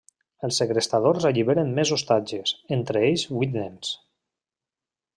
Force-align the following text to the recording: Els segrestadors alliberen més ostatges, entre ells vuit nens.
Els 0.45 0.55
segrestadors 0.61 1.27
alliberen 1.31 1.69
més 1.81 1.93
ostatges, 1.97 2.57
entre 2.79 3.07
ells 3.13 3.29
vuit 3.39 3.57
nens. 3.63 3.97